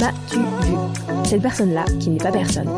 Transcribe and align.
M'as-tu 0.00 0.38
vu 0.38 0.74
Cette 1.24 1.42
personne-là, 1.42 1.84
qui 2.00 2.10
n'est 2.10 2.18
pas 2.18 2.32
personne. 2.32 2.68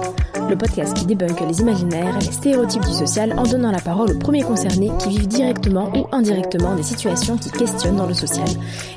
Le 0.50 0.56
podcast 0.56 0.96
qui 0.96 1.06
débunk 1.06 1.40
les 1.48 1.60
imaginaires 1.60 2.16
et 2.20 2.24
les 2.24 2.32
stéréotypes 2.32 2.84
du 2.84 2.92
social 2.92 3.38
en 3.38 3.45
donnant 3.45 3.70
la 3.70 3.78
parole 3.78 4.10
aux 4.10 4.18
premiers 4.18 4.42
concernés 4.42 4.90
qui 4.98 5.10
vivent 5.10 5.28
directement 5.28 5.92
ou 5.96 6.09
indirectement 6.10 6.74
des 6.74 6.82
situations 6.82 7.36
qui 7.36 7.52
questionnent 7.52 7.95
dans 7.95 8.06
le 8.06 8.14
social. 8.14 8.48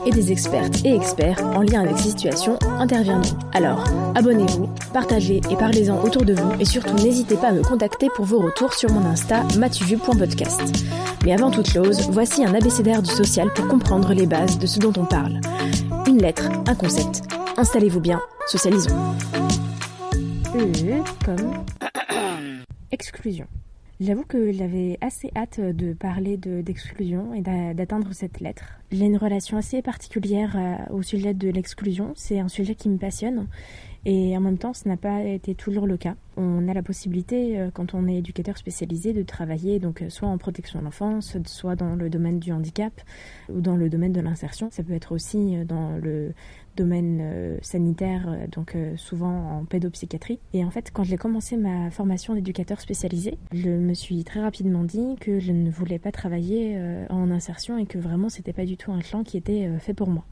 Et 0.07 0.09
des 0.09 0.31
expertes 0.31 0.83
et 0.83 0.95
experts 0.95 1.45
en 1.55 1.61
lien 1.61 1.81
avec 1.81 1.99
ces 1.99 2.09
situations 2.09 2.57
interviendront. 2.79 3.37
Alors, 3.53 3.83
abonnez-vous, 4.15 4.67
partagez 4.93 5.41
et 5.51 5.55
parlez-en 5.55 6.03
autour 6.03 6.25
de 6.25 6.33
vous 6.33 6.53
et 6.59 6.65
surtout 6.65 6.95
n'hésitez 6.95 7.35
pas 7.35 7.49
à 7.49 7.53
me 7.53 7.61
contacter 7.61 8.09
pour 8.15 8.25
vos 8.25 8.39
retours 8.39 8.73
sur 8.73 8.91
mon 8.91 9.05
Insta 9.05 9.43
matuvu.podcast. 9.59 10.59
Mais 11.23 11.33
avant 11.33 11.51
toute 11.51 11.69
chose, 11.69 12.09
voici 12.09 12.43
un 12.43 12.55
abécédaire 12.55 13.03
du 13.03 13.11
social 13.11 13.49
pour 13.53 13.67
comprendre 13.67 14.11
les 14.13 14.25
bases 14.25 14.57
de 14.57 14.65
ce 14.65 14.79
dont 14.79 14.93
on 14.97 15.05
parle. 15.05 15.39
Une 16.07 16.17
lettre, 16.17 16.49
un 16.65 16.73
concept. 16.73 17.21
Installez-vous 17.57 18.01
bien, 18.01 18.19
socialisons. 18.47 18.97
Comme 21.25 21.65
exclusion. 22.91 23.47
J'avoue 23.99 24.23
que 24.23 24.53
j'avais 24.53 24.97
assez 25.01 25.29
hâte 25.35 25.59
de 25.59 25.91
parler 25.91 26.37
d'exclusion 26.37 27.33
et 27.33 27.41
d'atteindre 27.41 28.13
cette 28.13 28.39
lettre. 28.39 28.63
J'ai 28.89 29.03
une 29.03 29.17
relation 29.17 29.57
assez 29.57 29.81
particulière 29.81 30.55
euh, 30.55 30.95
au 30.95 31.01
sujet 31.01 31.33
de 31.33 31.49
l'exclusion. 31.49 32.13
C'est 32.15 32.39
un 32.39 32.47
sujet 32.47 32.75
qui 32.75 32.87
me 32.87 32.97
passionne 32.97 33.47
et 34.05 34.35
en 34.35 34.41
même 34.41 34.57
temps, 34.57 34.73
ce 34.73 34.87
n'a 34.87 34.97
pas 34.97 35.23
été 35.23 35.55
toujours 35.55 35.87
le 35.87 35.95
cas. 35.95 36.15
On 36.35 36.67
a 36.67 36.73
la 36.73 36.83
possibilité, 36.83 37.57
euh, 37.57 37.69
quand 37.73 37.93
on 37.93 38.07
est 38.07 38.15
éducateur 38.15 38.57
spécialisé, 38.57 39.13
de 39.13 39.23
travailler 39.23 39.79
donc 39.79 40.01
euh, 40.01 40.09
soit 40.09 40.27
en 40.27 40.37
protection 40.37 40.79
de 40.79 40.83
l'enfance, 40.83 41.37
soit 41.45 41.75
dans 41.75 41.95
le 41.95 42.09
domaine 42.09 42.39
du 42.39 42.51
handicap 42.51 42.91
ou 43.49 43.61
dans 43.61 43.77
le 43.77 43.89
domaine 43.89 44.11
de 44.11 44.19
l'insertion. 44.19 44.69
Ça 44.71 44.83
peut 44.83 44.93
être 44.93 45.13
aussi 45.13 45.55
dans 45.65 45.97
le 45.97 46.33
domaine 46.75 47.59
sanitaire, 47.61 48.35
donc 48.51 48.75
souvent 48.95 49.59
en 49.59 49.65
pédopsychiatrie. 49.65 50.39
Et 50.53 50.65
en 50.65 50.71
fait, 50.71 50.89
quand 50.91 51.03
j'ai 51.03 51.17
commencé 51.17 51.55
ma 51.55 51.91
formation 51.91 52.33
d'éducateur 52.33 52.81
spécialisé, 52.81 53.37
je 53.51 53.69
me 53.69 53.93
suis 53.93 54.23
très 54.23 54.41
rapidement 54.41 54.83
dit 54.83 55.15
que 55.19 55.39
je 55.39 55.51
ne 55.51 55.69
voulais 55.69 55.99
pas 55.99 56.11
travailler 56.11 56.79
en 57.11 57.29
insertion 57.29 57.77
et 57.77 57.85
que 57.85 57.99
vraiment 57.99 58.29
c'était 58.29 58.53
pas 58.53 58.65
du 58.65 58.75
tout 58.75 58.91
un 58.91 59.01
champ 59.01 59.23
qui 59.23 59.37
était 59.37 59.69
fait 59.79 59.93
pour 59.93 60.09
moi. 60.09 60.25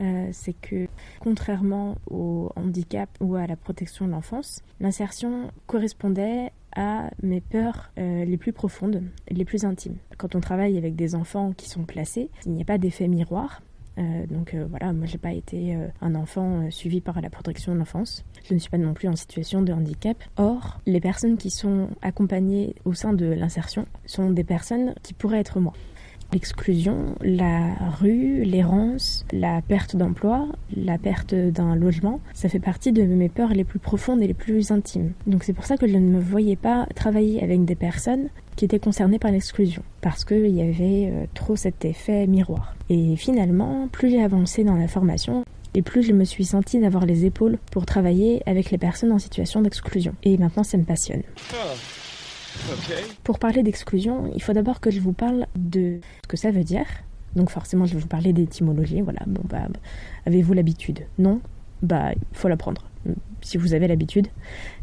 Euh, 0.00 0.28
c'est 0.32 0.54
que 0.54 0.88
contrairement 1.20 1.96
au 2.10 2.50
handicap 2.56 3.08
ou 3.20 3.36
à 3.36 3.46
la 3.46 3.56
protection 3.56 4.06
de 4.06 4.10
l'enfance, 4.10 4.62
l'insertion 4.80 5.50
correspondait 5.66 6.52
à 6.76 7.10
mes 7.22 7.40
peurs 7.40 7.92
euh, 7.98 8.24
les 8.24 8.36
plus 8.36 8.52
profondes, 8.52 9.02
les 9.28 9.44
plus 9.44 9.64
intimes. 9.64 9.96
Quand 10.18 10.34
on 10.34 10.40
travaille 10.40 10.76
avec 10.76 10.96
des 10.96 11.14
enfants 11.14 11.52
qui 11.52 11.68
sont 11.68 11.84
placés, 11.84 12.30
il 12.46 12.52
n'y 12.52 12.62
a 12.62 12.64
pas 12.64 12.78
d'effet 12.78 13.06
miroir. 13.06 13.62
Euh, 13.96 14.26
donc 14.26 14.56
voilà, 14.70 14.92
moi 14.92 15.06
j'ai 15.06 15.18
pas 15.18 15.32
été 15.32 15.78
un 16.00 16.16
enfant 16.16 16.68
suivi 16.70 17.00
par 17.00 17.20
la 17.20 17.30
protection 17.30 17.72
de 17.72 17.78
l'enfance. 17.78 18.24
Je 18.42 18.54
ne 18.54 18.58
suis 18.58 18.70
pas 18.70 18.78
non 18.78 18.92
plus 18.92 19.06
en 19.06 19.14
situation 19.14 19.62
de 19.62 19.72
handicap. 19.72 20.16
Or, 20.36 20.80
les 20.84 21.00
personnes 21.00 21.36
qui 21.36 21.50
sont 21.50 21.88
accompagnées 22.02 22.74
au 22.84 22.92
sein 22.92 23.12
de 23.12 23.26
l'insertion 23.26 23.86
sont 24.04 24.30
des 24.30 24.42
personnes 24.42 24.94
qui 25.04 25.14
pourraient 25.14 25.38
être 25.38 25.60
moi 25.60 25.74
l'exclusion, 26.34 27.14
la 27.22 27.74
rue, 28.00 28.42
l'errance, 28.44 29.24
la 29.32 29.62
perte 29.62 29.96
d'emploi, 29.96 30.48
la 30.76 30.98
perte 30.98 31.34
d'un 31.34 31.76
logement, 31.76 32.20
ça 32.34 32.48
fait 32.48 32.58
partie 32.58 32.92
de 32.92 33.02
mes 33.02 33.28
peurs 33.28 33.54
les 33.54 33.64
plus 33.64 33.78
profondes 33.78 34.20
et 34.20 34.26
les 34.26 34.34
plus 34.34 34.70
intimes. 34.72 35.12
Donc 35.26 35.44
c'est 35.44 35.52
pour 35.52 35.64
ça 35.64 35.76
que 35.76 35.86
je 35.86 35.96
ne 35.96 36.10
me 36.10 36.20
voyais 36.20 36.56
pas 36.56 36.86
travailler 36.94 37.42
avec 37.42 37.64
des 37.64 37.76
personnes 37.76 38.28
qui 38.56 38.64
étaient 38.64 38.78
concernées 38.78 39.18
par 39.18 39.30
l'exclusion, 39.30 39.82
parce 40.00 40.24
qu'il 40.24 40.54
y 40.54 40.62
avait 40.62 41.10
euh, 41.10 41.26
trop 41.34 41.56
cet 41.56 41.84
effet 41.84 42.26
miroir. 42.26 42.74
Et 42.88 43.16
finalement, 43.16 43.88
plus 43.90 44.10
j'ai 44.10 44.22
avancé 44.22 44.64
dans 44.64 44.76
la 44.76 44.88
formation, 44.88 45.44
et 45.74 45.82
plus 45.82 46.02
je 46.02 46.12
me 46.12 46.24
suis 46.24 46.44
sentie 46.44 46.78
d'avoir 46.78 47.04
les 47.06 47.24
épaules 47.24 47.58
pour 47.70 47.86
travailler 47.86 48.42
avec 48.46 48.70
les 48.70 48.78
personnes 48.78 49.12
en 49.12 49.18
situation 49.18 49.62
d'exclusion. 49.62 50.14
Et 50.22 50.36
maintenant, 50.38 50.62
ça 50.62 50.78
me 50.78 50.84
passionne. 50.84 51.22
Oh. 51.52 51.74
Pour 53.22 53.38
parler 53.38 53.62
d'exclusion, 53.62 54.30
il 54.34 54.42
faut 54.42 54.52
d'abord 54.52 54.80
que 54.80 54.90
je 54.90 55.00
vous 55.00 55.12
parle 55.12 55.46
de 55.56 56.00
ce 56.22 56.28
que 56.28 56.36
ça 56.36 56.50
veut 56.50 56.64
dire. 56.64 56.86
Donc 57.36 57.50
forcément, 57.50 57.84
je 57.86 57.94
vais 57.94 58.00
vous 58.00 58.06
parler 58.06 58.32
d'étymologie. 58.32 59.00
Voilà. 59.00 59.20
Bon 59.26 59.42
bah, 59.44 59.66
avez-vous 60.26 60.52
l'habitude? 60.52 61.06
Non? 61.18 61.40
Bah, 61.82 62.12
il 62.12 62.36
faut 62.36 62.48
l'apprendre. 62.48 62.84
Si 63.42 63.58
vous 63.58 63.74
avez 63.74 63.88
l'habitude, 63.88 64.28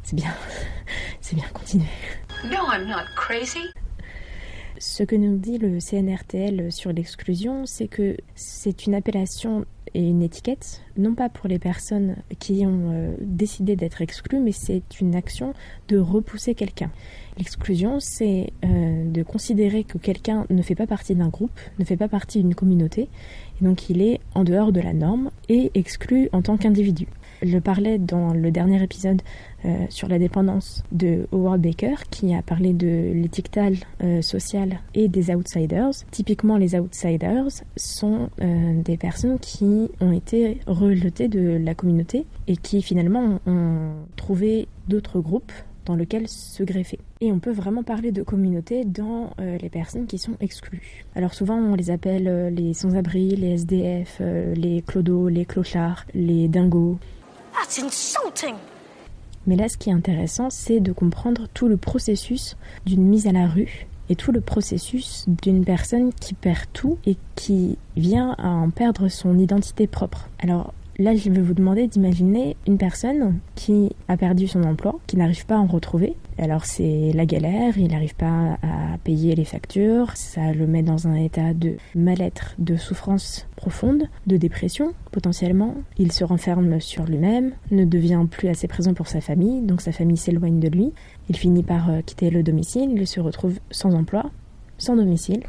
c'est 0.04 0.16
bien. 0.16 0.34
c'est 1.22 1.36
bien. 1.36 1.46
Continuez. 1.54 1.86
No, 2.46 2.58
I'm 2.72 2.88
not 2.88 3.06
crazy. 3.16 3.60
Ce 4.78 5.04
que 5.04 5.16
nous 5.16 5.38
dit 5.38 5.58
le 5.58 5.80
CNRTL 5.80 6.72
sur 6.72 6.92
l'exclusion, 6.92 7.66
c'est 7.66 7.88
que 7.88 8.18
c'est 8.36 8.88
une 8.88 8.96
appellation 8.96 9.66
et 9.94 10.08
une 10.08 10.22
étiquette, 10.22 10.82
non 10.98 11.14
pas 11.16 11.30
pour 11.30 11.48
les 11.48 11.60
personnes 11.60 12.16
qui 12.40 12.66
ont 12.66 12.92
euh, 12.92 13.16
décidé 13.20 13.76
d'être 13.76 14.02
exclues, 14.02 14.40
mais 14.40 14.52
c'est 14.52 15.00
une 15.00 15.16
action 15.16 15.54
de 15.88 15.98
repousser 15.98 16.56
quelqu'un. 16.56 16.92
L'exclusion, 17.38 18.00
c'est 18.00 18.52
euh, 18.64 19.10
de 19.10 19.24
considérer 19.24 19.84
que 19.84 19.98
quelqu'un 19.98 20.46
ne 20.50 20.62
fait 20.62 20.76
pas 20.76 20.88
partie 20.88 21.16
d'un 21.16 21.30
groupe, 21.30 21.60
ne 21.80 21.86
fait 21.86 21.98
pas 21.98 22.08
partie 22.08 22.40
d'une 22.42 22.56
communauté, 22.56 23.10
et 23.62 23.66
donc 23.66 23.90
il 23.90 24.02
est 24.02 24.20
en 24.36 24.44
dehors 24.44 24.72
de 24.72 24.80
la 24.80 24.94
norme 24.94 25.32
et 25.50 25.72
exclu 25.74 26.30
en 26.32 26.42
tant 26.42 26.58
qu'individu. 26.58 27.08
Je 27.42 27.58
parlais 27.58 27.98
dans 27.98 28.34
le 28.34 28.52
dernier 28.52 28.82
épisode 28.84 29.22
euh, 29.66 29.86
sur 29.90 30.08
la 30.08 30.20
dépendance 30.20 30.84
de 30.92 31.28
Howard 31.32 31.62
Baker 31.62 31.96
qui 32.10 32.34
a 32.34 32.42
parlé 32.42 32.74
de 32.74 33.12
l'étiquetage 33.14 33.80
euh, 34.04 34.22
social 34.22 34.80
et 34.94 35.08
des 35.08 35.34
outsiders. 35.34 35.92
Typiquement, 36.12 36.58
les 36.58 36.76
outsiders 36.76 37.48
sont 37.76 38.30
des 38.38 38.98
personnes 38.98 39.40
qui 39.40 39.90
ont 40.00 40.12
été 40.12 40.60
rejetées 40.68 41.28
de 41.28 41.58
la 41.64 41.74
communauté 41.76 42.26
et 42.48 42.58
qui 42.58 42.82
finalement 42.82 43.40
ont 43.46 43.94
trouvé 44.16 44.68
d'autres 44.88 45.20
groupes 45.20 45.52
dans 45.86 45.96
lequel 45.96 46.28
se 46.28 46.64
greffer. 46.64 47.00
Et 47.22 47.32
on 47.32 47.40
peut 47.40 47.52
vraiment 47.52 47.84
parler 47.84 48.12
de 48.12 48.24
communauté 48.24 48.86
dans 48.86 49.32
euh, 49.40 49.58
les 49.58 49.70
personnes 49.70 50.06
qui 50.06 50.18
sont 50.18 50.36
exclues. 50.40 51.06
Alors 51.16 51.34
souvent 51.34 51.56
on 51.56 51.76
les 51.76 51.90
appelle 51.90 52.28
euh, 52.28 52.50
les 52.50 52.74
sans-abri, 52.74 53.36
les 53.36 53.54
SDF, 53.54 54.18
euh, 54.22 54.54
les 54.56 54.82
clodos, 54.82 55.30
les 55.30 55.46
clochards, 55.46 56.06
les 56.14 56.48
dingos. 56.48 56.98
Mais 59.48 59.56
là 59.56 59.70
ce 59.70 59.78
qui 59.78 59.90
est 59.90 59.94
intéressant 59.94 60.50
c'est 60.50 60.80
de 60.80 60.92
comprendre 60.92 61.48
tout 61.54 61.68
le 61.68 61.78
processus 61.78 62.58
d'une 62.86 63.04
mise 63.04 63.28
à 63.28 63.32
la 63.32 63.48
rue 63.48 63.88
et 64.10 64.16
tout 64.16 64.34
le 64.34 64.42
processus 64.42 65.26
d'une 65.28 65.64
personne 65.64 66.12
qui 66.14 66.34
perd 66.34 66.66
tout 66.74 66.98
et 67.06 67.16
qui 67.36 67.78
vient 67.96 68.36
à 68.38 68.50
en 68.50 68.70
perdre 68.70 69.08
son 69.08 69.40
identité 69.40 69.88
propre. 69.88 70.28
Alors 70.40 70.74
Là, 71.00 71.16
je 71.16 71.30
vais 71.30 71.42
vous 71.42 71.54
demander 71.54 71.88
d'imaginer 71.88 72.58
une 72.68 72.78
personne 72.78 73.40
qui 73.56 73.96
a 74.08 74.18
perdu 74.18 74.48
son 74.48 74.64
emploi, 74.64 75.00
qui 75.08 75.18
n'arrive 75.18 75.46
pas 75.46 75.56
à 75.56 75.60
en 75.60 75.66
retrouver. 75.66 76.16
Alors 76.38 76.66
c'est 76.66 77.12
la 77.14 77.26
galère, 77.26 77.78
il 77.78 77.92
n'arrive 77.92 78.16
pas 78.16 78.58
à 78.62 78.98
payer 79.04 79.36
les 79.36 79.46
factures, 79.46 80.12
ça 80.16 80.52
le 80.54 80.68
met 80.68 80.84
dans 80.84 81.08
un 81.08 81.16
état 81.16 81.54
de 81.54 81.76
mal-être, 81.96 82.56
de 82.60 82.76
souffrance 82.76 83.48
profonde, 83.56 84.10
de 84.28 84.38
dépression 84.38 84.94
potentiellement. 85.12 85.76
Il 85.98 86.12
se 86.12 86.24
renferme 86.24 86.80
sur 86.82 87.06
lui-même, 87.06 87.54
ne 87.72 87.86
devient 87.86 88.26
plus 88.30 88.50
assez 88.50 88.68
présent 88.68 88.94
pour 88.94 89.08
sa 89.08 89.22
famille, 89.22 89.62
donc 89.62 89.82
sa 89.82 89.92
famille 89.92 90.18
s'éloigne 90.18 90.60
de 90.60 90.68
lui. 90.68 90.92
Il 91.30 91.38
finit 91.38 91.64
par 91.64 91.90
euh, 91.90 92.02
quitter 92.02 92.30
le 92.30 92.44
domicile, 92.44 92.92
il 92.96 93.08
se 93.08 93.20
retrouve 93.20 93.60
sans 93.70 93.94
emploi, 93.94 94.30
sans 94.78 94.96
domicile, 94.96 95.44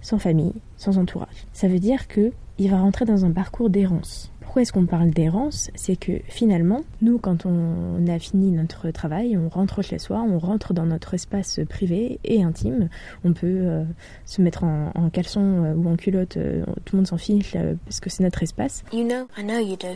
sans 0.00 0.18
famille, 0.18 0.54
sans 0.76 0.98
entourage. 0.98 1.46
Ça 1.52 1.68
veut 1.68 1.78
dire 1.78 2.08
que 2.08 2.32
il 2.58 2.70
va 2.70 2.80
rentrer 2.80 3.04
dans 3.04 3.24
un 3.24 3.32
parcours 3.32 3.70
d'errance 3.70 4.32
pourquoi 4.56 4.62
est-ce 4.62 4.72
qu'on 4.72 4.86
parle 4.86 5.10
d'errance? 5.10 5.70
C'est 5.74 5.96
que 5.96 6.12
finalement, 6.28 6.80
nous, 7.02 7.18
quand 7.18 7.44
on 7.44 8.06
a 8.08 8.18
fini 8.18 8.50
notre 8.52 8.90
travail, 8.90 9.36
on 9.36 9.50
rentre 9.50 9.82
chez 9.82 9.98
soi, 9.98 10.22
on 10.26 10.38
rentre 10.38 10.72
dans 10.72 10.86
notre 10.86 11.12
espace 11.12 11.60
privé 11.68 12.18
et 12.24 12.42
intime. 12.42 12.88
On 13.22 13.34
peut 13.34 13.44
euh, 13.46 13.84
se 14.24 14.40
mettre 14.40 14.64
en, 14.64 14.92
en 14.94 15.10
caleçon 15.10 15.42
euh, 15.42 15.74
ou 15.74 15.86
en 15.90 15.96
culotte, 15.96 16.38
euh, 16.38 16.64
tout 16.86 16.96
le 16.96 17.00
monde 17.00 17.06
s'en 17.06 17.18
fiche 17.18 17.54
parce 17.84 18.00
que 18.00 18.08
c'est 18.08 18.22
notre 18.22 18.42
espace. 18.42 18.82
You 18.94 19.06
know, 19.06 19.26
I 19.36 19.42
know 19.42 19.58
you 19.58 19.76
do. 19.76 19.88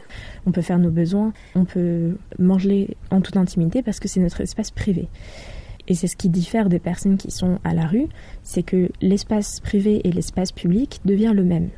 On 0.45 0.53
peut 0.53 0.61
faire 0.61 0.79
nos 0.79 0.91
besoins, 0.91 1.33
on 1.55 1.65
peut 1.65 2.19
manger 2.39 2.99
en 3.11 3.23
toute 3.23 3.39
intimité 3.39 3.81
parce 3.83 3.99
que 3.99 4.09
c'est 4.09 4.21
notre 4.21 4.43
espace 4.43 4.71
privé. 4.71 5.09
Et 5.89 5.95
c'est 5.95 6.07
ce 6.07 6.17
qui 6.17 6.29
diffère 6.29 6.69
des 6.69 6.81
personnes 6.81 7.17
qui 7.17 7.31
sont 7.31 7.61
à 7.65 7.73
la 7.73 7.87
rue, 7.87 8.09
c'est 8.43 8.63
que 8.63 8.91
l'espace 9.01 9.59
privé 9.61 10.03
et 10.07 10.13
l'espace 10.13 10.53
public 10.53 11.01
devient 11.07 11.33
le 11.35 11.45
même. 11.45 11.71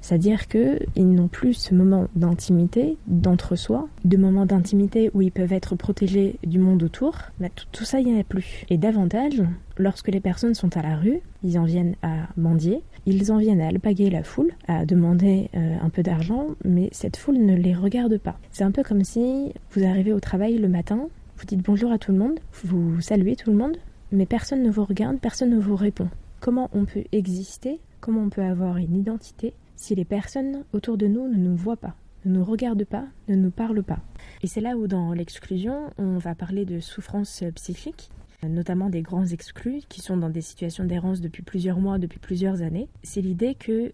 C'est-à-dire 0.00 0.48
qu'ils 0.48 1.10
n'ont 1.14 1.28
plus 1.28 1.54
ce 1.54 1.74
moment 1.74 2.08
d'intimité, 2.14 2.96
d'entre-soi, 3.06 3.88
de 4.04 4.16
moments 4.16 4.46
d'intimité 4.46 5.10
où 5.14 5.22
ils 5.22 5.32
peuvent 5.32 5.52
être 5.52 5.74
protégés 5.74 6.36
du 6.46 6.58
monde 6.58 6.82
autour. 6.82 7.16
Tout, 7.54 7.66
tout 7.72 7.84
ça, 7.84 8.00
il 8.00 8.06
n'y 8.06 8.16
en 8.16 8.20
a 8.20 8.24
plus. 8.24 8.64
Et 8.70 8.78
davantage, 8.78 9.42
lorsque 9.76 10.08
les 10.08 10.20
personnes 10.20 10.54
sont 10.54 10.76
à 10.76 10.82
la 10.82 10.96
rue, 10.96 11.20
ils 11.42 11.58
en 11.58 11.64
viennent 11.64 11.96
à 12.02 12.28
mendier, 12.36 12.82
ils 13.06 13.30
en 13.30 13.38
viennent 13.38 13.60
à 13.60 13.68
alpaguer 13.68 14.10
la 14.10 14.22
foule, 14.22 14.52
à 14.68 14.84
demander 14.84 15.48
euh, 15.54 15.76
un 15.80 15.88
peu 15.88 16.02
d'argent, 16.02 16.48
mais 16.64 16.88
cette 16.92 17.16
foule 17.16 17.38
ne 17.38 17.54
les 17.54 17.74
regarde 17.74 18.18
pas. 18.18 18.38
C'est 18.50 18.64
un 18.64 18.70
peu 18.70 18.82
comme 18.82 19.04
si 19.04 19.52
vous 19.72 19.84
arrivez 19.84 20.12
au 20.12 20.20
travail 20.20 20.58
le 20.58 20.68
matin, 20.68 21.08
vous 21.38 21.44
dites 21.44 21.62
bonjour 21.62 21.92
à 21.92 21.98
tout 21.98 22.12
le 22.12 22.18
monde, 22.18 22.40
vous 22.64 23.00
saluez 23.00 23.36
tout 23.36 23.50
le 23.50 23.56
monde, 23.56 23.76
mais 24.12 24.26
personne 24.26 24.62
ne 24.62 24.70
vous 24.70 24.84
regarde, 24.84 25.18
personne 25.20 25.50
ne 25.50 25.60
vous 25.60 25.76
répond. 25.76 26.08
Comment 26.40 26.70
on 26.72 26.84
peut 26.84 27.04
exister? 27.12 27.78
Comment 28.00 28.22
on 28.22 28.28
peut 28.28 28.42
avoir 28.42 28.76
une 28.76 28.96
identité 28.96 29.52
si 29.76 29.94
les 29.94 30.04
personnes 30.04 30.64
autour 30.72 30.96
de 30.96 31.06
nous 31.06 31.28
ne 31.28 31.36
nous 31.36 31.56
voient 31.56 31.76
pas, 31.76 31.94
ne 32.24 32.32
nous 32.32 32.44
regardent 32.44 32.84
pas, 32.84 33.06
ne 33.28 33.36
nous 33.36 33.50
parlent 33.50 33.82
pas. 33.82 34.00
Et 34.42 34.46
c'est 34.46 34.60
là 34.60 34.76
où 34.76 34.86
dans 34.86 35.12
l'exclusion, 35.12 35.90
on 35.98 36.18
va 36.18 36.34
parler 36.34 36.64
de 36.64 36.80
souffrance 36.80 37.44
psychique, 37.54 38.10
notamment 38.42 38.90
des 38.90 39.02
grands 39.02 39.26
exclus 39.26 39.82
qui 39.88 40.00
sont 40.00 40.16
dans 40.16 40.30
des 40.30 40.40
situations 40.40 40.84
d'errance 40.84 41.20
depuis 41.20 41.42
plusieurs 41.42 41.78
mois, 41.78 41.98
depuis 41.98 42.18
plusieurs 42.18 42.62
années. 42.62 42.88
C'est 43.02 43.20
l'idée 43.20 43.54
que 43.54 43.92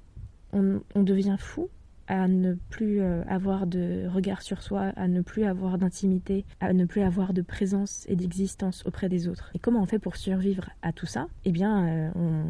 on, 0.52 0.80
on 0.94 1.02
devient 1.02 1.36
fou 1.38 1.68
à 2.08 2.28
ne 2.28 2.54
plus 2.68 3.00
euh, 3.00 3.22
avoir 3.26 3.66
de 3.66 4.06
regard 4.12 4.42
sur 4.42 4.62
soi, 4.62 4.92
à 4.96 5.08
ne 5.08 5.22
plus 5.22 5.44
avoir 5.44 5.78
d'intimité, 5.78 6.44
à 6.60 6.72
ne 6.72 6.84
plus 6.84 7.00
avoir 7.00 7.32
de 7.32 7.42
présence 7.42 8.04
et 8.08 8.16
d'existence 8.16 8.84
auprès 8.86 9.08
des 9.08 9.28
autres. 9.28 9.50
Et 9.54 9.58
comment 9.58 9.82
on 9.82 9.86
fait 9.86 9.98
pour 9.98 10.16
survivre 10.16 10.68
à 10.82 10.92
tout 10.92 11.06
ça? 11.06 11.26
Eh 11.44 11.52
bien, 11.52 11.86
euh, 11.86 12.10
on 12.16 12.44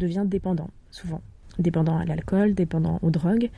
devient 0.00 0.24
dépendant, 0.26 0.70
souvent 0.90 1.20
dépendant 1.58 1.98
à 1.98 2.04
l'alcool, 2.04 2.54
dépendant 2.54 2.98
aux 3.02 3.10
drogues. 3.10 3.50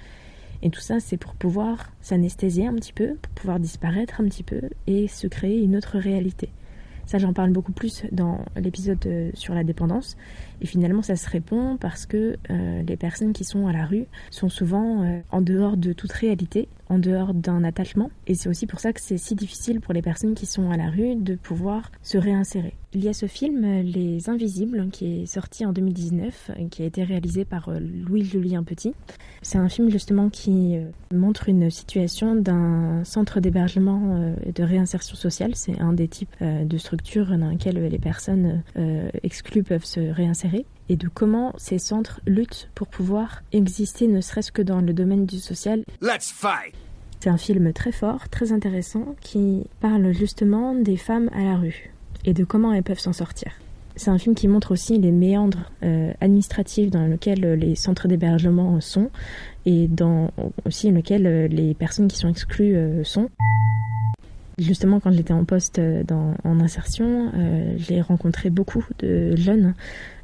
Et 0.63 0.71
tout 0.71 0.81
ça, 0.81 1.01
c'est 1.01 1.17
pour 1.17 1.35
pouvoir 1.35 1.93
s'anesthésier 2.01 2.67
un 2.67 2.75
petit 2.75 2.93
peu, 2.93 3.15
pour 3.21 3.33
pouvoir 3.33 3.61
disparaître 3.61 4.21
un 4.21 4.25
petit 4.25 4.43
peu 4.43 4.63
et 4.87 5.09
se 5.09 5.27
créer 5.27 5.63
une 5.63 5.77
autre 5.77 5.99
réalité. 5.99 6.49
Ça, 7.07 7.19
j'en 7.19 7.35
parle 7.35 7.51
beaucoup 7.51 7.73
plus 7.73 8.05
dans 8.13 8.45
l'épisode 8.57 9.05
euh, 9.07 9.31
sur 9.35 9.55
la 9.55 9.63
dépendance. 9.63 10.17
Et 10.63 10.67
finalement, 10.67 11.03
ça 11.03 11.17
se 11.17 11.29
répond 11.29 11.77
parce 11.79 12.07
que 12.07 12.39
euh, 12.51 12.83
les 12.83 12.97
personnes 12.97 13.35
qui 13.35 13.45
sont 13.45 13.67
à 13.67 13.73
la 13.73 13.85
rue 13.85 14.07
sont 14.31 14.49
souvent 14.49 15.03
euh, 15.03 15.21
en 15.31 15.43
dehors 15.43 15.77
de 15.77 15.93
toute 15.93 16.13
réalité, 16.13 16.69
en 16.95 16.99
dehors 16.99 17.35
d'un 17.35 17.65
attachement. 17.65 18.11
Et 18.27 18.35
c'est 18.35 18.49
aussi 18.49 18.67
pour 18.67 18.81
ça 18.81 18.93
que 18.93 19.01
c'est 19.01 19.19
si 19.19 19.35
difficile 19.35 19.81
pour 19.81 19.93
les 19.93 20.03
personnes 20.03 20.35
qui 20.35 20.47
sont 20.47 20.71
à 20.71 20.77
la 20.77 20.91
rue 20.91 21.17
de 21.17 21.35
pouvoir 21.35 21.91
se 22.03 22.19
réinsérer. 22.19 22.75
Il 22.93 23.05
y 23.05 23.09
a 23.09 23.13
ce 23.13 23.27
film 23.27 23.83
Les 23.83 24.31
Invisibles 24.31 24.89
qui 24.93 25.23
est 25.23 25.27
sorti 25.27 25.67
en 25.67 25.73
2019, 25.73 26.53
qui 26.71 26.83
a 26.83 26.85
été 26.85 27.03
réalisé 27.03 27.45
par 27.45 27.69
Louis-Julien 27.71 28.63
Petit. 28.63 28.95
C'est 29.43 29.59
un 29.59 29.69
film 29.69 29.91
justement 29.91 30.29
qui 30.31 30.77
montre 31.13 31.49
une 31.49 31.71
situation 31.71 32.37
d'un 32.37 33.03
centre 33.03 33.41
d'hébergement 33.41 34.33
et 34.47 34.53
de 34.53 34.63
réinsertion 34.63 35.17
sociale. 35.17 35.57
C'est 35.57 35.81
un 35.81 35.93
des 35.93 36.07
types 36.07 36.37
de 36.41 36.79
structures 36.79 37.37
dans 37.37 37.49
lesquelles 37.49 37.85
les 37.85 37.99
personnes 37.99 38.63
exclues 39.25 39.65
peuvent 39.65 39.85
se 39.85 39.99
réinsérer 39.99 40.65
et 40.89 40.97
de 40.97 41.09
comment 41.09 41.53
ces 41.57 41.79
centres 41.79 42.21
luttent 42.27 42.71
pour 42.77 42.87
pouvoir 42.87 43.43
exister 43.53 44.07
ne 44.07 44.21
serait-ce 44.21 44.53
que 44.53 44.63
dans 44.63 44.81
le 44.81 44.93
domaine 44.93 45.27
du 45.27 45.39
social. 45.39 45.83
Let's 46.01 46.31
fight! 46.31 46.75
C'est 47.25 47.31
un 47.31 47.39
film 47.39 47.73
très 47.73 47.91
fort, 47.91 48.29
très 48.29 48.53
intéressant, 48.53 49.17
qui 49.23 49.65
parle 49.81 50.13
justement 50.13 50.75
des 50.75 50.99
femmes 50.99 51.31
à 51.35 51.43
la 51.43 51.57
rue 51.57 51.91
et 52.27 52.35
de 52.35 52.45
comment 52.45 52.71
elles 52.71 52.83
peuvent 52.83 52.99
s'en 52.99 53.15
sortir. 53.15 53.51
C'est 53.97 54.11
un 54.11 54.19
film 54.19 54.35
qui 54.35 54.47
montre 54.47 54.73
aussi 54.73 54.99
les 54.99 55.11
méandres 55.11 55.71
euh, 55.83 56.13
administratifs 56.21 56.91
dans 56.91 57.07
lesquels 57.07 57.55
les 57.55 57.77
centres 57.77 58.09
d'hébergement 58.09 58.79
sont 58.83 59.09
et 59.65 59.89
dans 59.89 60.33
aussi 60.67 60.91
lesquels 60.91 61.27
euh, 61.27 61.49
les 61.49 61.73
personnes 61.73 62.09
qui 62.09 62.19
sont 62.19 62.29
exclues 62.29 62.77
euh, 62.77 63.05
sont. 63.05 63.31
Justement, 64.59 65.01
quand 65.01 65.11
j'étais 65.11 65.33
en 65.33 65.47
poste 65.47 65.81
en 65.81 66.61
insertion, 66.61 67.33
euh, 67.35 67.75
j'ai 67.79 68.03
rencontré 68.03 68.51
beaucoup 68.51 68.85
de 68.99 69.35
jeunes 69.35 69.75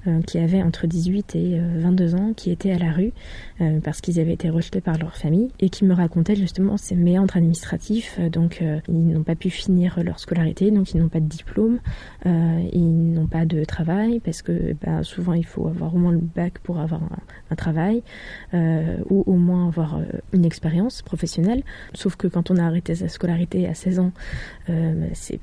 euh, 0.06 0.22
qui 0.22 0.38
avaient 0.38 0.62
entre 0.62 0.86
18 0.86 1.36
et 1.36 1.60
22 1.60 2.14
euh, 2.14 2.18
ans, 2.18 2.32
qui 2.34 2.50
étaient 2.50 2.72
à 2.72 2.78
la 2.78 2.90
rue 2.90 3.12
euh, 3.60 3.80
parce 3.80 4.00
qu'ils 4.00 4.18
avaient 4.18 4.32
été 4.32 4.48
rejetés 4.48 4.80
par 4.80 4.96
leur 4.96 5.14
famille 5.14 5.50
et 5.60 5.68
qui 5.68 5.84
me 5.84 5.92
racontaient 5.92 6.36
justement 6.36 6.78
ces 6.78 6.94
méandres 6.94 7.36
administratifs. 7.36 8.18
donc, 8.30 8.62
ils 8.88 9.08
n'ont 9.08 9.22
pas 9.22 9.34
pu 9.34 9.50
finir 9.50 10.02
leur 10.02 10.18
scolarité, 10.18 10.70
donc 10.70 10.92
ils 10.92 11.00
n'ont 11.00 11.08
pas 11.08 11.20
de 11.20 11.26
diplôme, 11.26 11.80
ils 12.24 13.12
n'ont 13.12 13.26
pas 13.26 13.44
de 13.44 13.64
travail 13.64 14.20
parce 14.20 14.42
que 14.42 14.74
bah, 14.82 15.02
souvent 15.02 15.34
il 15.34 15.44
faut 15.44 15.66
avoir 15.66 15.94
au 15.94 15.98
moins 15.98 16.12
le 16.12 16.18
bac 16.18 16.58
pour 16.60 16.78
avoir 16.78 17.02
un, 17.02 17.18
un 17.50 17.54
travail 17.56 18.02
ou 18.54 19.24
au 19.26 19.36
moins 19.36 19.68
avoir 19.68 20.00
une 20.32 20.44
expérience 20.44 21.02
professionnelle. 21.02 21.62
Sauf 21.94 22.16
que 22.16 22.26
quand 22.26 22.50
on 22.50 22.56
a 22.56 22.64
arrêté 22.64 22.94
sa 22.94 23.08
scolarité 23.08 23.68
à 23.68 23.74
16 23.74 23.98
ans, 24.00 24.12
c'est 25.12 25.40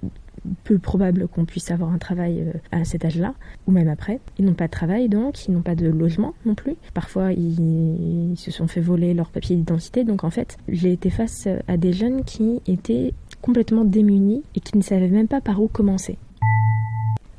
peu 0.64 0.78
probable 0.78 1.28
qu'on 1.28 1.46
puisse 1.46 1.72
avoir 1.72 1.92
un 1.92 1.98
travail 1.98 2.42
euh, 2.42 2.54
à 2.72 2.86
cet 2.86 3.06
âge-là, 3.06 3.34
ou 3.68 3.72
même 3.72 3.88
après. 3.88 4.20
Ils 4.38 4.46
n'ont 4.46 4.54
pas 4.54 4.68
de 4.68 4.72
travail 4.72 5.10
donc, 5.10 5.48
ils 5.48 5.52
n'ont 5.52 5.62
pas 5.62 5.76
de 5.76 5.88
logement 5.88 6.34
non 6.46 6.56
plus. 6.56 6.76
Parfois, 6.94 7.34
ils, 7.34 8.36
se 8.38 8.52
sont 8.52 8.68
fait 8.68 8.82
voler 8.82 9.14
leur 9.14 9.30
papier 9.30 9.56
d'identité. 9.56 10.04
Donc 10.04 10.24
en 10.24 10.30
fait, 10.30 10.58
j'ai 10.68 10.92
été 10.92 11.10
face 11.10 11.48
à 11.68 11.78
des 11.78 11.94
jeunes 11.94 12.24
qui 12.24 12.62
étaient 12.68 13.14
complètement 13.42 13.86
démunis 13.86 14.44
et 14.56 14.60
qui 14.60 14.78
ne 14.78 14.84
savaient 14.84 15.08
même 15.08 15.28
pas 15.28 15.42
par 15.42 15.62
où 15.62 15.68
commencer. 15.68 16.18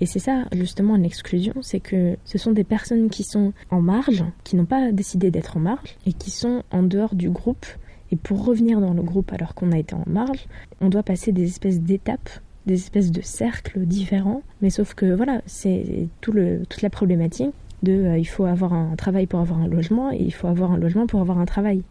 Et 0.00 0.06
c'est 0.06 0.20
ça 0.20 0.44
justement 0.52 0.96
l'exclusion, 0.96 1.54
c'est 1.60 1.80
que 1.80 2.16
ce 2.24 2.38
sont 2.38 2.52
des 2.52 2.64
personnes 2.64 3.10
qui 3.10 3.24
sont 3.24 3.52
en 3.70 3.80
marge, 3.80 4.24
qui 4.44 4.54
n'ont 4.56 4.64
pas 4.64 4.92
décidé 4.92 5.30
d'être 5.30 5.56
en 5.56 5.60
marge 5.60 5.96
et 6.06 6.12
qui 6.12 6.30
sont 6.30 6.62
en 6.70 6.82
dehors 6.82 7.14
du 7.14 7.30
groupe. 7.30 7.66
Et 8.10 8.16
pour 8.16 8.44
revenir 8.44 8.80
dans 8.80 8.94
le 8.94 9.02
groupe 9.02 9.32
alors 9.32 9.54
qu'on 9.54 9.72
a 9.72 9.78
été 9.78 9.94
en 9.94 10.04
marge, 10.06 10.46
on 10.80 10.88
doit 10.88 11.02
passer 11.02 11.32
des 11.32 11.44
espèces 11.44 11.80
d'étapes 11.80 12.30
des 12.68 12.74
espèces 12.74 13.10
de 13.10 13.22
cercles 13.22 13.80
différents. 13.80 14.42
Mais 14.62 14.70
sauf 14.70 14.94
que 14.94 15.06
voilà, 15.12 15.40
c'est 15.46 16.06
tout 16.20 16.32
le, 16.32 16.62
toute 16.68 16.82
la 16.82 16.90
problématique 16.90 17.54
de 17.82 17.92
euh, 17.92 18.18
il 18.18 18.26
faut 18.26 18.44
avoir 18.44 18.72
un 18.72 18.94
travail 18.96 19.26
pour 19.26 19.40
avoir 19.40 19.60
un 19.60 19.68
logement 19.68 20.12
et 20.12 20.18
il 20.20 20.32
faut 20.32 20.46
avoir 20.46 20.72
un 20.72 20.78
logement 20.78 21.06
pour 21.06 21.20
avoir 21.20 21.38
un 21.38 21.46
travail. 21.46 21.82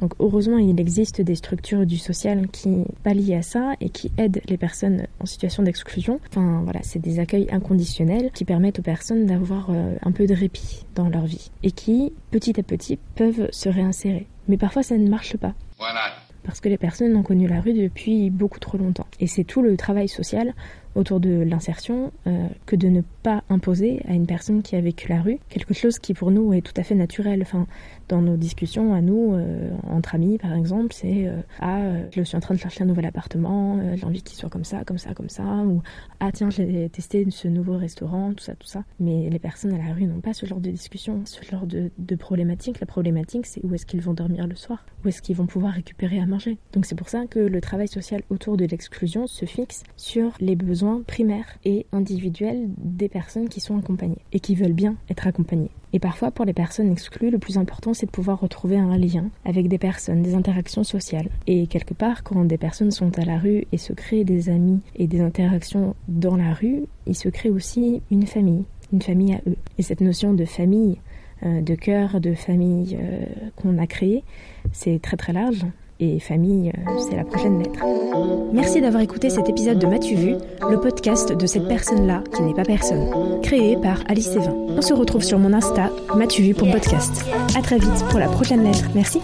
Donc 0.00 0.12
heureusement, 0.18 0.58
il 0.58 0.78
existe 0.78 1.22
des 1.22 1.36
structures 1.36 1.86
du 1.86 1.96
social 1.96 2.48
qui 2.48 2.84
pallient 3.02 3.34
à 3.34 3.42
ça 3.42 3.74
et 3.80 3.88
qui 3.88 4.12
aident 4.18 4.42
les 4.46 4.58
personnes 4.58 5.06
en 5.20 5.26
situation 5.26 5.62
d'exclusion. 5.62 6.20
Enfin 6.28 6.60
voilà, 6.64 6.80
c'est 6.82 6.98
des 6.98 7.18
accueils 7.18 7.48
inconditionnels 7.50 8.30
qui 8.34 8.44
permettent 8.44 8.80
aux 8.80 8.82
personnes 8.82 9.24
d'avoir 9.24 9.68
euh, 9.70 9.94
un 10.02 10.12
peu 10.12 10.26
de 10.26 10.34
répit 10.34 10.84
dans 10.94 11.08
leur 11.08 11.24
vie 11.24 11.50
et 11.62 11.70
qui, 11.70 12.12
petit 12.30 12.58
à 12.60 12.62
petit, 12.62 12.98
peuvent 13.14 13.48
se 13.50 13.68
réinsérer. 13.68 14.26
Mais 14.48 14.58
parfois, 14.58 14.82
ça 14.82 14.98
ne 14.98 15.08
marche 15.08 15.36
pas. 15.36 15.54
Voilà 15.78 16.12
parce 16.46 16.60
que 16.60 16.68
les 16.68 16.78
personnes 16.78 17.14
ont 17.16 17.22
connu 17.22 17.48
la 17.48 17.60
rue 17.60 17.74
depuis 17.74 18.30
beaucoup 18.30 18.60
trop 18.60 18.78
longtemps. 18.78 19.06
Et 19.20 19.26
c'est 19.26 19.44
tout 19.44 19.62
le 19.62 19.76
travail 19.76 20.08
social 20.08 20.54
autour 20.96 21.20
de 21.20 21.42
l'insertion 21.42 22.12
euh, 22.26 22.48
que 22.64 22.74
de 22.74 22.88
ne 22.88 23.02
pas 23.22 23.44
imposer 23.50 24.02
à 24.08 24.14
une 24.14 24.26
personne 24.26 24.62
qui 24.62 24.74
a 24.76 24.80
vécu 24.80 25.08
la 25.08 25.20
rue 25.20 25.38
quelque 25.48 25.74
chose 25.74 25.98
qui 25.98 26.14
pour 26.14 26.30
nous 26.30 26.52
est 26.54 26.62
tout 26.62 26.72
à 26.76 26.82
fait 26.82 26.94
naturel. 26.94 27.42
Enfin, 27.42 27.66
dans 28.08 28.22
nos 28.22 28.36
discussions 28.36 28.94
à 28.94 29.00
nous, 29.00 29.34
euh, 29.34 29.70
entre 29.88 30.14
amis 30.14 30.38
par 30.38 30.54
exemple, 30.54 30.92
c'est 30.92 31.26
euh, 31.26 31.40
ah 31.60 31.80
je 32.10 32.22
suis 32.22 32.36
en 32.36 32.40
train 32.40 32.54
de 32.54 32.60
chercher 32.60 32.82
un 32.84 32.86
nouvel 32.86 33.04
appartement, 33.04 33.78
j'ai 33.94 34.04
envie 34.04 34.22
qu'il 34.22 34.38
soit 34.38 34.48
comme 34.48 34.64
ça, 34.64 34.84
comme 34.84 34.98
ça, 34.98 35.12
comme 35.12 35.28
ça, 35.28 35.44
ou 35.44 35.82
ah 36.20 36.32
tiens 36.32 36.50
j'ai 36.50 36.88
testé 36.88 37.26
ce 37.30 37.48
nouveau 37.48 37.76
restaurant, 37.76 38.32
tout 38.32 38.44
ça, 38.44 38.54
tout 38.54 38.66
ça. 38.66 38.84
Mais 38.98 39.28
les 39.28 39.38
personnes 39.38 39.74
à 39.74 39.78
la 39.78 39.92
rue 39.92 40.04
n'ont 40.04 40.20
pas 40.20 40.32
ce 40.32 40.46
genre 40.46 40.60
de 40.60 40.70
discussion, 40.70 41.22
ce 41.24 41.44
genre 41.44 41.66
de, 41.66 41.90
de 41.98 42.16
problématique. 42.16 42.80
La 42.80 42.86
problématique 42.86 43.46
c'est 43.46 43.62
où 43.64 43.74
est-ce 43.74 43.84
qu'ils 43.84 44.00
vont 44.00 44.14
dormir 44.14 44.46
le 44.46 44.56
soir, 44.56 44.86
où 45.04 45.08
est-ce 45.08 45.20
qu'ils 45.20 45.36
vont 45.36 45.46
pouvoir 45.46 45.74
récupérer 45.74 46.18
à 46.20 46.26
manger? 46.26 46.56
Donc 46.72 46.86
c'est 46.86 46.94
pour 46.94 47.08
ça 47.08 47.26
que 47.26 47.38
le 47.38 47.60
travail 47.60 47.88
social 47.88 48.22
autour 48.30 48.56
de 48.56 48.64
l'exclusion 48.64 49.26
se 49.26 49.44
fixe 49.44 49.82
sur 49.96 50.32
les 50.40 50.56
besoins 50.56 50.85
primaires 51.06 51.58
et 51.64 51.86
individuels 51.92 52.68
des 52.78 53.08
personnes 53.08 53.48
qui 53.48 53.60
sont 53.60 53.78
accompagnées 53.78 54.18
et 54.32 54.40
qui 54.40 54.54
veulent 54.54 54.72
bien 54.72 54.96
être 55.10 55.26
accompagnées. 55.26 55.70
Et 55.92 55.98
parfois, 55.98 56.30
pour 56.30 56.44
les 56.44 56.52
personnes 56.52 56.90
exclues, 56.90 57.30
le 57.30 57.38
plus 57.38 57.58
important, 57.58 57.94
c'est 57.94 58.06
de 58.06 58.10
pouvoir 58.10 58.40
retrouver 58.40 58.76
un 58.76 58.98
lien 58.98 59.30
avec 59.44 59.68
des 59.68 59.78
personnes, 59.78 60.22
des 60.22 60.34
interactions 60.34 60.84
sociales. 60.84 61.28
Et 61.46 61.66
quelque 61.66 61.94
part, 61.94 62.22
quand 62.22 62.44
des 62.44 62.58
personnes 62.58 62.90
sont 62.90 63.18
à 63.18 63.24
la 63.24 63.38
rue 63.38 63.64
et 63.72 63.78
se 63.78 63.92
créent 63.92 64.24
des 64.24 64.50
amis 64.50 64.80
et 64.96 65.06
des 65.06 65.20
interactions 65.20 65.94
dans 66.08 66.36
la 66.36 66.52
rue, 66.52 66.84
ils 67.06 67.16
se 67.16 67.28
créent 67.28 67.50
aussi 67.50 68.02
une 68.10 68.26
famille, 68.26 68.64
une 68.92 69.02
famille 69.02 69.34
à 69.34 69.40
eux. 69.46 69.56
Et 69.78 69.82
cette 69.82 70.00
notion 70.00 70.34
de 70.34 70.44
famille, 70.44 70.98
de 71.42 71.74
cœur, 71.74 72.20
de 72.20 72.34
famille 72.34 72.98
qu'on 73.56 73.78
a 73.78 73.86
créé. 73.86 74.24
C'est 74.72 75.00
très 75.00 75.16
très 75.16 75.32
large 75.32 75.64
et 76.00 76.20
famille, 76.20 76.72
c'est 77.08 77.16
la 77.16 77.24
prochaine 77.24 77.58
lettre. 77.58 77.84
Merci 78.52 78.80
d'avoir 78.80 79.02
écouté 79.02 79.30
cet 79.30 79.48
épisode 79.48 79.78
de 79.78 79.86
M'as-tu 79.86 80.14
vu, 80.14 80.34
le 80.68 80.80
podcast 80.80 81.32
de 81.32 81.46
cette 81.46 81.68
personne-là 81.68 82.22
qui 82.34 82.42
n'est 82.42 82.54
pas 82.54 82.64
personne, 82.64 83.40
créé 83.42 83.76
par 83.76 84.02
Alice 84.08 84.30
Sévin. 84.30 84.54
On 84.68 84.82
se 84.82 84.94
retrouve 84.94 85.22
sur 85.22 85.38
mon 85.38 85.52
Insta, 85.52 85.90
M'as-tu 86.16 86.42
vu 86.42 86.54
pour 86.54 86.70
podcast. 86.70 87.24
À 87.56 87.62
très 87.62 87.78
vite 87.78 88.04
pour 88.10 88.18
la 88.18 88.28
prochaine 88.28 88.64
lettre. 88.64 88.88
Merci. 88.94 89.20